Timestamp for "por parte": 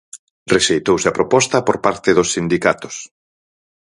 1.67-2.09